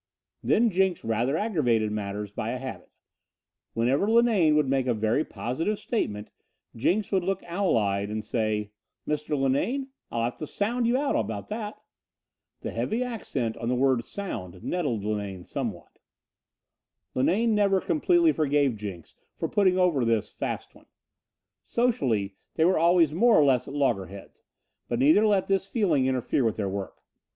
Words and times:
Then 0.41 0.71
Jenks 0.71 1.03
rather 1.05 1.37
aggravated 1.37 1.91
matters 1.91 2.31
by 2.31 2.49
a 2.53 2.57
habit. 2.57 2.89
Whenever 3.75 4.07
Linane 4.09 4.55
would 4.55 4.67
make 4.67 4.87
a 4.87 4.95
very 4.95 5.23
positive 5.23 5.77
statement 5.77 6.31
Jenks 6.75 7.11
would 7.11 7.23
look 7.23 7.43
owl 7.45 7.77
eyed 7.77 8.09
and 8.09 8.25
say: 8.25 8.71
"Mr. 9.07 9.39
Linane, 9.39 9.89
I'll 10.09 10.23
have 10.23 10.37
to 10.39 10.47
sound 10.47 10.87
you 10.87 10.97
out 10.97 11.15
about 11.15 11.49
that." 11.49 11.77
The 12.61 12.71
heavy 12.71 13.03
accent 13.03 13.55
on 13.57 13.69
the 13.69 13.75
word 13.75 14.03
"sound" 14.03 14.63
nettled 14.63 15.03
Linane 15.05 15.43
somewhat. 15.43 15.99
Linane 17.13 17.53
never 17.53 17.79
completely 17.79 18.31
forgave 18.31 18.75
Jenks 18.77 19.13
for 19.35 19.47
putting 19.47 19.77
over 19.77 20.03
this 20.03 20.31
"fast 20.31 20.73
one." 20.73 20.87
Socially 21.63 22.33
they 22.55 22.65
were 22.65 22.79
always 22.79 23.13
more 23.13 23.37
or 23.37 23.43
less 23.45 23.67
at 23.67 23.75
loggerheads, 23.75 24.41
but 24.89 24.97
neither 24.97 25.27
let 25.27 25.45
this 25.45 25.67
feeling 25.67 26.07
interfere 26.07 26.43
with 26.43 26.55
their 26.55 26.67
work. 26.69 27.03